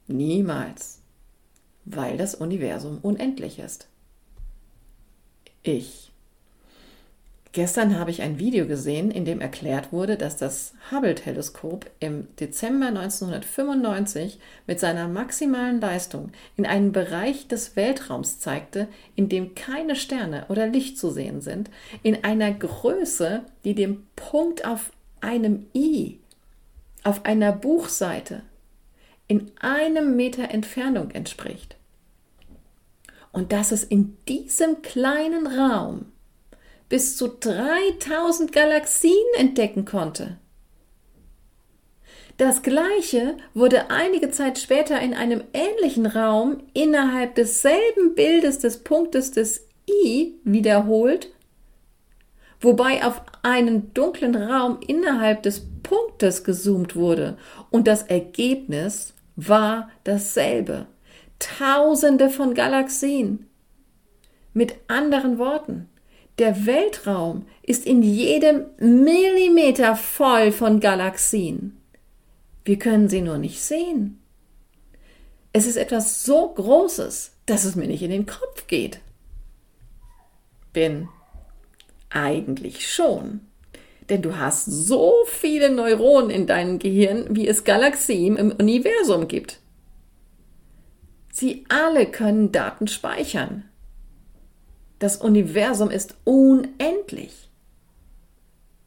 Niemals. 0.07 0.99
weil 1.85 2.17
das 2.17 2.35
Universum 2.35 2.99
unendlich 3.01 3.59
ist. 3.59 3.87
Ich. 5.63 6.11
Gestern 7.51 7.99
habe 7.99 8.09
ich 8.09 8.23
ein 8.23 8.39
Video 8.39 8.65
gesehen, 8.65 9.11
in 9.11 9.25
dem 9.25 9.39
erklärt 9.39 9.91
wurde, 9.91 10.17
dass 10.17 10.37
das 10.37 10.73
Hubble-Teleskop 10.91 11.85
im 11.99 12.27
Dezember 12.39 12.87
1995 12.87 14.39
mit 14.65 14.79
seiner 14.79 15.07
maximalen 15.07 15.79
Leistung 15.79 16.31
in 16.57 16.65
einen 16.65 16.91
Bereich 16.91 17.47
des 17.47 17.75
Weltraums 17.75 18.39
zeigte, 18.39 18.87
in 19.15 19.29
dem 19.29 19.53
keine 19.53 19.95
Sterne 19.95 20.45
oder 20.49 20.65
Licht 20.65 20.97
zu 20.97 21.11
sehen 21.11 21.41
sind, 21.41 21.69
in 22.01 22.23
einer 22.23 22.51
Größe, 22.51 23.43
die 23.65 23.75
dem 23.75 24.07
Punkt 24.15 24.65
auf 24.65 24.91
einem 25.21 25.67
I 25.75 26.19
auf 27.03 27.25
einer 27.25 27.51
Buchseite 27.51 28.43
in 29.27 29.51
einem 29.59 30.15
Meter 30.15 30.51
Entfernung 30.51 31.11
entspricht. 31.11 31.77
Und 33.31 33.51
dass 33.51 33.71
es 33.71 33.83
in 33.83 34.17
diesem 34.27 34.81
kleinen 34.81 35.47
Raum 35.47 36.11
bis 36.89 37.17
zu 37.17 37.27
3000 37.27 38.51
Galaxien 38.51 39.13
entdecken 39.37 39.85
konnte. 39.85 40.37
Das 42.37 42.61
gleiche 42.61 43.37
wurde 43.53 43.89
einige 43.89 44.29
Zeit 44.31 44.59
später 44.59 44.99
in 44.99 45.13
einem 45.13 45.43
ähnlichen 45.53 46.05
Raum 46.05 46.63
innerhalb 46.73 47.35
desselben 47.35 48.15
Bildes 48.15 48.59
des 48.59 48.83
Punktes 48.83 49.31
des 49.31 49.67
I 49.89 50.35
wiederholt, 50.43 51.32
wobei 52.63 53.05
auf 53.05 53.21
einen 53.43 53.93
dunklen 53.93 54.35
Raum 54.35 54.79
innerhalb 54.87 55.43
des 55.43 55.67
Punktes 55.83 56.43
gezoomt 56.43 56.95
wurde 56.95 57.37
und 57.69 57.87
das 57.87 58.03
Ergebnis 58.03 59.13
war 59.35 59.89
dasselbe. 60.03 60.87
Tausende 61.39 62.29
von 62.29 62.53
Galaxien. 62.53 63.49
Mit 64.53 64.75
anderen 64.87 65.37
Worten, 65.37 65.89
der 66.39 66.65
Weltraum 66.65 67.45
ist 67.63 67.85
in 67.85 68.01
jedem 68.01 68.65
Millimeter 68.79 69.95
voll 69.95 70.51
von 70.51 70.79
Galaxien. 70.79 71.77
Wir 72.63 72.79
können 72.79 73.09
sie 73.09 73.21
nur 73.21 73.37
nicht 73.37 73.61
sehen. 73.61 74.21
Es 75.51 75.67
ist 75.67 75.75
etwas 75.75 76.23
so 76.23 76.49
Großes, 76.53 77.33
dass 77.45 77.65
es 77.65 77.75
mir 77.75 77.87
nicht 77.87 78.01
in 78.01 78.09
den 78.09 78.25
Kopf 78.25 78.67
geht. 78.67 78.99
Bin 80.71 81.09
eigentlich 82.13 82.87
schon. 82.91 83.41
Denn 84.09 84.21
du 84.21 84.37
hast 84.37 84.65
so 84.65 85.13
viele 85.27 85.69
Neuronen 85.69 86.29
in 86.29 86.47
deinem 86.47 86.79
Gehirn, 86.79 87.35
wie 87.35 87.47
es 87.47 87.63
Galaxien 87.63 88.37
im 88.37 88.51
Universum 88.51 89.27
gibt. 89.27 89.59
Sie 91.31 91.65
alle 91.69 92.05
können 92.05 92.51
Daten 92.51 92.87
speichern. 92.87 93.63
Das 94.99 95.17
Universum 95.17 95.89
ist 95.89 96.15
unendlich. 96.23 97.49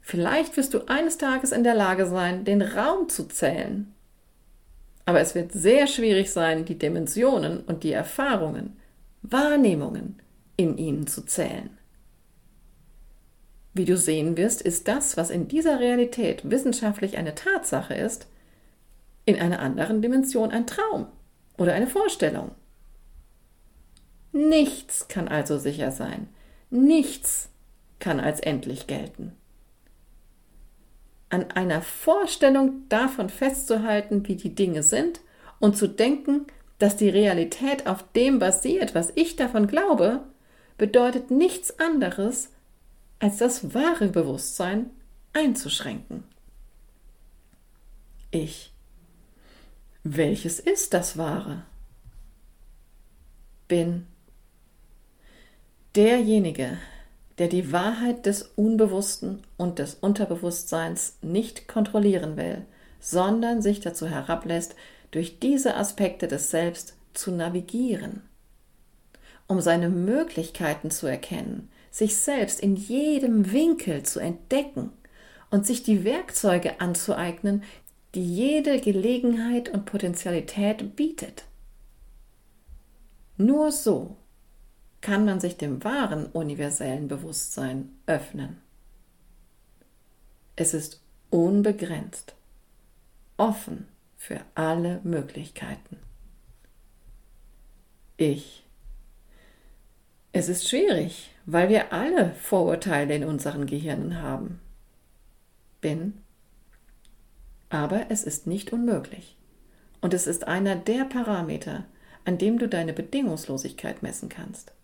Vielleicht 0.00 0.56
wirst 0.56 0.72
du 0.72 0.86
eines 0.86 1.18
Tages 1.18 1.50
in 1.50 1.64
der 1.64 1.74
Lage 1.74 2.06
sein, 2.06 2.44
den 2.44 2.62
Raum 2.62 3.08
zu 3.08 3.26
zählen. 3.26 3.92
Aber 5.04 5.20
es 5.20 5.34
wird 5.34 5.52
sehr 5.52 5.86
schwierig 5.86 6.30
sein, 6.32 6.64
die 6.64 6.78
Dimensionen 6.78 7.60
und 7.60 7.82
die 7.82 7.92
Erfahrungen, 7.92 8.76
Wahrnehmungen 9.22 10.20
in 10.56 10.78
ihnen 10.78 11.06
zu 11.06 11.22
zählen. 11.22 11.75
Wie 13.76 13.84
du 13.84 13.98
sehen 13.98 14.38
wirst, 14.38 14.62
ist 14.62 14.88
das, 14.88 15.18
was 15.18 15.28
in 15.28 15.48
dieser 15.48 15.80
Realität 15.80 16.48
wissenschaftlich 16.48 17.18
eine 17.18 17.34
Tatsache 17.34 17.92
ist, 17.92 18.26
in 19.26 19.38
einer 19.38 19.58
anderen 19.58 20.00
Dimension 20.00 20.50
ein 20.50 20.66
Traum 20.66 21.08
oder 21.58 21.74
eine 21.74 21.86
Vorstellung. 21.86 22.52
Nichts 24.32 25.08
kann 25.08 25.28
also 25.28 25.58
sicher 25.58 25.92
sein. 25.92 26.28
Nichts 26.70 27.50
kann 27.98 28.18
als 28.18 28.40
endlich 28.40 28.86
gelten. 28.86 29.32
An 31.28 31.50
einer 31.50 31.82
Vorstellung 31.82 32.88
davon 32.88 33.28
festzuhalten, 33.28 34.26
wie 34.26 34.36
die 34.36 34.54
Dinge 34.54 34.82
sind 34.82 35.20
und 35.60 35.76
zu 35.76 35.86
denken, 35.86 36.46
dass 36.78 36.96
die 36.96 37.10
Realität 37.10 37.86
auf 37.86 38.10
dem 38.12 38.38
basiert, 38.38 38.94
was 38.94 39.12
ich 39.16 39.36
davon 39.36 39.66
glaube, 39.66 40.24
bedeutet 40.78 41.30
nichts 41.30 41.78
anderes, 41.78 42.55
als 43.18 43.38
das 43.38 43.74
wahre 43.74 44.08
Bewusstsein 44.08 44.90
einzuschränken. 45.32 46.24
Ich. 48.30 48.72
Welches 50.02 50.60
ist 50.60 50.94
das 50.94 51.16
Wahre? 51.16 51.62
Bin 53.68 54.06
derjenige, 55.94 56.78
der 57.38 57.48
die 57.48 57.72
Wahrheit 57.72 58.26
des 58.26 58.42
Unbewussten 58.42 59.42
und 59.56 59.78
des 59.78 59.94
Unterbewusstseins 59.94 61.18
nicht 61.22 61.68
kontrollieren 61.68 62.36
will, 62.36 62.64
sondern 63.00 63.62
sich 63.62 63.80
dazu 63.80 64.06
herablässt, 64.06 64.74
durch 65.10 65.38
diese 65.38 65.76
Aspekte 65.76 66.28
des 66.28 66.50
Selbst 66.50 66.96
zu 67.14 67.30
navigieren, 67.30 68.22
um 69.46 69.60
seine 69.60 69.88
Möglichkeiten 69.88 70.90
zu 70.90 71.06
erkennen, 71.06 71.68
sich 71.96 72.18
selbst 72.18 72.60
in 72.60 72.76
jedem 72.76 73.52
Winkel 73.52 74.02
zu 74.02 74.20
entdecken 74.20 74.92
und 75.50 75.64
sich 75.66 75.82
die 75.82 76.04
Werkzeuge 76.04 76.78
anzueignen, 76.78 77.62
die 78.14 78.22
jede 78.22 78.82
Gelegenheit 78.82 79.70
und 79.70 79.86
Potenzialität 79.86 80.94
bietet. 80.94 81.44
Nur 83.38 83.72
so 83.72 84.14
kann 85.00 85.24
man 85.24 85.40
sich 85.40 85.56
dem 85.56 85.82
wahren 85.84 86.26
universellen 86.26 87.08
Bewusstsein 87.08 87.96
öffnen. 88.04 88.58
Es 90.54 90.74
ist 90.74 91.00
unbegrenzt, 91.30 92.34
offen 93.38 93.88
für 94.18 94.42
alle 94.54 95.00
Möglichkeiten. 95.02 95.96
Ich. 98.18 98.65
Es 100.38 100.50
ist 100.50 100.68
schwierig, 100.68 101.30
weil 101.46 101.70
wir 101.70 101.94
alle 101.94 102.34
Vorurteile 102.34 103.14
in 103.14 103.24
unseren 103.24 103.64
Gehirnen 103.64 104.20
haben. 104.20 104.60
Bin. 105.80 106.12
Aber 107.70 108.10
es 108.10 108.22
ist 108.22 108.46
nicht 108.46 108.70
unmöglich. 108.70 109.38
Und 110.02 110.12
es 110.12 110.26
ist 110.26 110.46
einer 110.46 110.76
der 110.76 111.06
Parameter, 111.06 111.86
an 112.26 112.36
dem 112.36 112.58
du 112.58 112.68
deine 112.68 112.92
Bedingungslosigkeit 112.92 114.02
messen 114.02 114.28
kannst. 114.28 114.74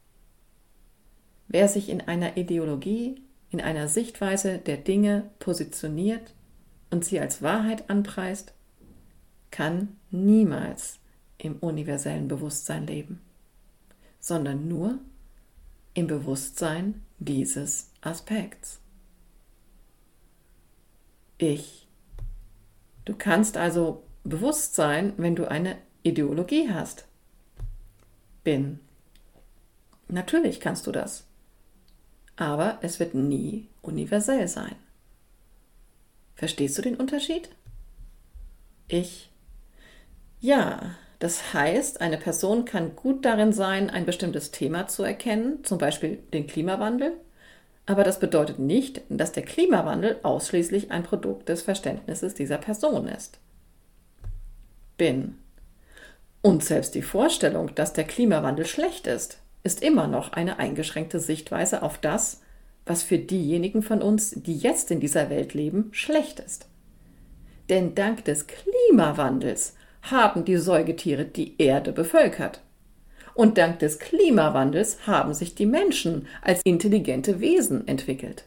Wer 1.49 1.69
sich 1.69 1.91
in 1.91 2.01
einer 2.01 2.38
Ideologie, 2.38 3.21
in 3.51 3.61
einer 3.61 3.88
Sichtweise 3.88 4.57
der 4.57 4.79
Dinge 4.79 5.29
positioniert 5.38 6.33
und 6.88 7.05
sie 7.05 7.21
als 7.21 7.43
Wahrheit 7.43 7.91
anpreist, 7.91 8.55
kann 9.51 9.99
niemals 10.11 10.99
im 11.37 11.57
universellen 11.57 12.27
Bewusstsein 12.27 12.87
leben, 12.87 13.21
sondern 14.19 14.67
nur 14.67 14.99
im 15.95 16.07
Bewusstsein 16.07 17.03
dieses 17.19 17.91
Aspekts. 18.01 18.81
Ich. 21.39 21.89
Du 23.05 23.15
kannst 23.17 23.57
also 23.57 24.05
bewusst 24.25 24.75
sein, 24.75 25.13
wenn 25.17 25.35
du 25.35 25.51
eine 25.51 25.77
Ideologie 26.03 26.71
hast. 26.71 27.07
Bin. 28.45 28.81
Natürlich 30.09 30.61
kannst 30.61 30.87
du 30.87 30.93
das 30.93 31.27
aber 32.37 32.79
es 32.83 32.99
wird 32.99 33.15
nie 33.15 33.69
universell 33.83 34.49
sein. 34.49 34.75
Verstehst 36.35 36.77
du 36.79 36.83
den 36.83 36.97
Unterschied? 36.97 37.51
Ich. 38.89 39.31
Ja, 40.41 40.97
das 41.23 41.55
heißt, 41.55 42.01
eine 42.01 42.19
Person 42.19 42.65
kann 42.65 42.97
gut 42.97 43.25
darin 43.25 43.53
sein, 43.53 43.91
ein 43.91 44.05
bestimmtes 44.05 44.51
Thema 44.51 44.89
zu 44.89 45.05
erkennen, 45.05 45.63
zum 45.63 45.79
Beispiel 45.79 46.17
den 46.33 46.49
Klimawandel, 46.49 47.13
aber 47.87 48.03
das 48.03 48.19
bedeutet 48.19 48.59
nicht, 48.59 49.03
dass 49.09 49.31
der 49.31 49.45
Klimawandel 49.45 50.19
ausschließlich 50.25 50.91
ein 50.91 51.05
Produkt 51.05 51.49
des 51.49 51.63
Verständnisses 51.63 52.35
dieser 52.35 52.59
Person 52.59 53.07
ist. 53.07 53.39
Bin. 54.97 55.39
Und 56.41 56.65
selbst 56.65 56.97
die 56.97 57.03
Vorstellung, 57.03 57.73
dass 57.77 57.93
der 57.93 58.03
Klimawandel 58.03 58.67
schlecht 58.67 59.07
ist, 59.07 59.39
ist 59.63 59.81
immer 59.81 60.09
noch 60.09 60.33
eine 60.33 60.59
eingeschränkte 60.59 61.21
Sichtweise 61.21 61.85
auf 61.85 61.99
das, 61.99 62.41
was 62.85 63.05
für 63.05 63.19
diejenigen 63.21 63.85
von 63.85 64.03
uns, 64.03 64.31
die 64.31 64.57
jetzt 64.57 64.91
in 64.91 64.99
dieser 64.99 65.31
Welt 65.31 65.55
leben, 65.55 65.91
schlecht 65.93 66.41
ist. 66.41 66.67
Denn 67.69 67.95
dank 67.95 68.25
des 68.25 68.49
Klimawandels 68.49 69.77
haben 70.03 70.45
die 70.45 70.57
Säugetiere 70.57 71.25
die 71.25 71.61
Erde 71.61 71.93
bevölkert. 71.93 72.62
Und 73.35 73.57
dank 73.57 73.79
des 73.79 73.99
Klimawandels 73.99 75.07
haben 75.07 75.33
sich 75.33 75.55
die 75.55 75.67
Menschen 75.67 76.27
als 76.43 76.61
intelligente 76.65 77.41
Wesen 77.41 77.88
entwickelt. 77.88 78.45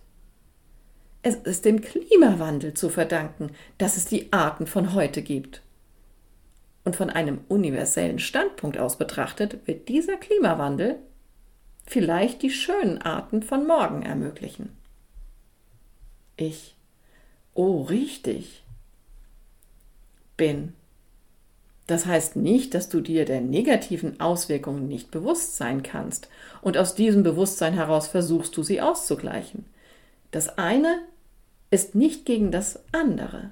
Es 1.23 1.35
ist 1.35 1.65
dem 1.65 1.81
Klimawandel 1.81 2.75
zu 2.75 2.89
verdanken, 2.89 3.49
dass 3.79 3.97
es 3.97 4.05
die 4.05 4.31
Arten 4.31 4.67
von 4.67 4.93
heute 4.93 5.23
gibt. 5.23 5.63
Und 6.83 6.95
von 6.95 7.09
einem 7.09 7.39
universellen 7.47 8.19
Standpunkt 8.19 8.77
aus 8.77 8.99
betrachtet, 8.99 9.65
wird 9.65 9.89
dieser 9.89 10.17
Klimawandel 10.17 10.99
vielleicht 11.87 12.43
die 12.43 12.51
schönen 12.51 13.01
Arten 13.01 13.41
von 13.41 13.65
morgen 13.65 14.03
ermöglichen. 14.03 14.77
Ich. 16.37 16.75
Oh, 17.55 17.81
richtig. 17.81 18.63
Bin. 20.37 20.73
Das 21.87 22.05
heißt 22.05 22.35
nicht, 22.35 22.73
dass 22.73 22.89
du 22.89 22.99
dir 22.99 23.25
der 23.25 23.41
negativen 23.41 24.19
Auswirkungen 24.19 24.87
nicht 24.87 25.11
bewusst 25.11 25.55
sein 25.55 25.83
kannst 25.83 26.29
und 26.61 26.77
aus 26.77 26.95
diesem 26.95 27.21
Bewusstsein 27.21 27.73
heraus 27.73 28.07
versuchst 28.07 28.57
du 28.57 28.63
sie 28.63 28.81
auszugleichen. 28.81 29.65
Das 30.31 30.57
eine 30.57 30.99
ist 31.69 31.93
nicht 31.93 32.25
gegen 32.25 32.51
das 32.51 32.79
andere. 32.91 33.51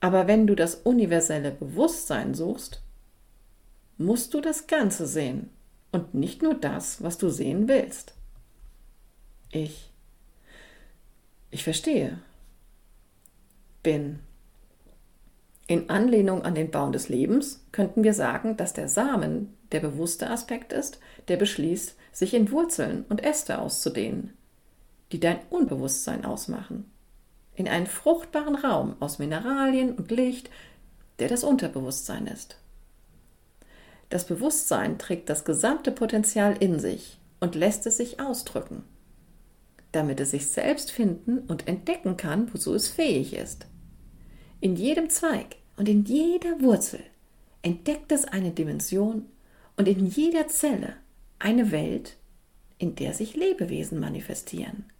Aber 0.00 0.26
wenn 0.26 0.46
du 0.46 0.54
das 0.54 0.74
universelle 0.74 1.52
Bewusstsein 1.52 2.34
suchst, 2.34 2.82
musst 3.96 4.34
du 4.34 4.40
das 4.40 4.66
Ganze 4.66 5.06
sehen 5.06 5.50
und 5.92 6.14
nicht 6.14 6.42
nur 6.42 6.54
das, 6.54 7.02
was 7.02 7.16
du 7.16 7.30
sehen 7.30 7.68
willst. 7.68 8.12
Ich. 9.52 9.88
Ich 11.52 11.62
verstehe. 11.62 12.18
Bin. 13.84 14.18
In 15.66 15.88
Anlehnung 15.88 16.42
an 16.42 16.54
den 16.54 16.70
Baum 16.70 16.92
des 16.92 17.08
Lebens 17.08 17.64
könnten 17.72 18.04
wir 18.04 18.12
sagen, 18.12 18.56
dass 18.56 18.74
der 18.74 18.88
Samen 18.88 19.56
der 19.72 19.80
bewusste 19.80 20.28
Aspekt 20.28 20.72
ist, 20.72 21.00
der 21.28 21.38
beschließt, 21.38 21.96
sich 22.12 22.34
in 22.34 22.50
Wurzeln 22.50 23.04
und 23.08 23.24
Äste 23.24 23.58
auszudehnen, 23.58 24.34
die 25.10 25.20
dein 25.20 25.38
Unbewusstsein 25.48 26.26
ausmachen, 26.26 26.90
in 27.54 27.66
einen 27.66 27.86
fruchtbaren 27.86 28.56
Raum 28.56 28.96
aus 29.00 29.18
Mineralien 29.18 29.94
und 29.94 30.10
Licht, 30.10 30.50
der 31.18 31.28
das 31.28 31.44
Unterbewusstsein 31.44 32.26
ist. 32.26 32.58
Das 34.10 34.26
Bewusstsein 34.26 34.98
trägt 34.98 35.30
das 35.30 35.44
gesamte 35.44 35.92
Potenzial 35.92 36.56
in 36.60 36.78
sich 36.78 37.18
und 37.40 37.54
lässt 37.54 37.86
es 37.86 37.96
sich 37.96 38.20
ausdrücken, 38.20 38.84
damit 39.92 40.20
es 40.20 40.32
sich 40.32 40.48
selbst 40.48 40.90
finden 40.90 41.38
und 41.38 41.66
entdecken 41.66 42.18
kann, 42.18 42.52
wozu 42.52 42.74
es 42.74 42.88
fähig 42.88 43.34
ist. 43.34 43.66
In 44.60 44.76
jedem 44.76 45.10
Zweig 45.10 45.56
und 45.76 45.88
in 45.88 46.04
jeder 46.04 46.60
Wurzel 46.60 47.00
entdeckt 47.62 48.12
es 48.12 48.24
eine 48.24 48.50
Dimension 48.50 49.26
und 49.76 49.88
in 49.88 50.06
jeder 50.06 50.48
Zelle 50.48 50.96
eine 51.38 51.72
Welt, 51.72 52.16
in 52.78 52.94
der 52.94 53.14
sich 53.14 53.34
Lebewesen 53.34 53.98
manifestieren. 54.00 54.90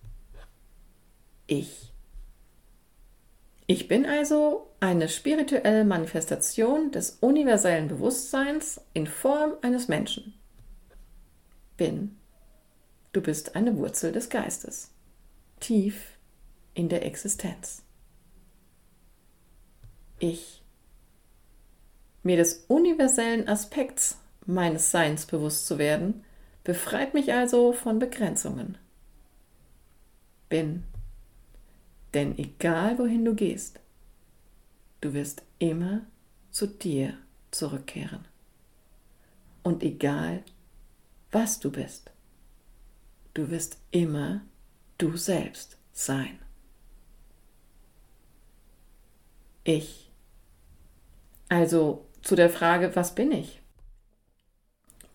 Ich. 1.47 1.93
Ich 3.67 3.88
bin 3.88 4.05
also 4.05 4.69
eine 4.81 5.09
spirituelle 5.09 5.85
Manifestation 5.85 6.90
des 6.90 7.19
universellen 7.21 7.88
Bewusstseins 7.88 8.81
in 8.93 9.07
Form 9.07 9.55
eines 9.62 9.88
Menschen. 9.88 10.35
Bin. 11.77 12.19
Du 13.12 13.23
bist 13.23 13.57
eine 13.57 13.79
Wurzel 13.79 14.12
des 14.12 14.29
Geistes, 14.29 14.90
tief 15.61 16.19
in 16.75 16.88
der 16.88 17.07
Existenz 17.07 17.84
ich. 20.18 20.62
Mir 22.22 22.37
des 22.37 22.64
universellen 22.68 23.48
Aspekts 23.48 24.18
meines 24.46 24.90
Seins 24.90 25.27
bewusst 25.27 25.66
zu 25.66 25.79
werden, 25.79 26.24
befreit 26.64 27.14
mich 27.14 27.33
also 27.33 27.72
von 27.72 27.98
Begrenzungen. 27.98 28.79
Bin. 30.48 30.85
Denn 32.14 32.38
egal 32.38 32.98
wohin 32.98 33.24
du 33.24 33.35
gehst, 33.35 33.81
du 35.00 35.12
wirst 35.12 35.42
immer 35.59 36.03
zu 36.50 36.66
dir 36.66 37.18
zurückkehren. 37.50 38.24
Und 39.62 39.83
egal 39.83 40.42
was 41.33 41.59
du 41.59 41.70
bist, 41.70 42.12
du 43.35 43.50
wirst 43.50 43.79
immer 43.90 44.42
du 44.98 45.16
selbst 45.16 45.77
sein. 45.92 46.38
Ich 49.64 50.04
also 51.48 52.07
zu 52.22 52.37
der 52.37 52.50
Frage, 52.50 52.94
was 52.96 53.14
bin 53.14 53.33
ich? 53.33 53.61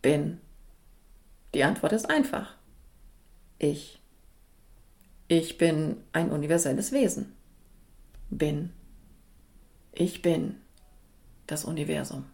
Bin. 0.02 0.40
Die 1.54 1.64
Antwort 1.64 1.94
ist 1.94 2.10
einfach. 2.10 2.56
Ich. 3.58 4.02
Ich 5.28 5.58
bin 5.58 5.98
ein 6.14 6.32
universelles 6.32 6.92
Wesen. 6.92 7.36
Bin. 8.30 8.72
Ich 9.92 10.22
bin 10.22 10.58
das 11.48 11.66
Universum. 11.66 12.26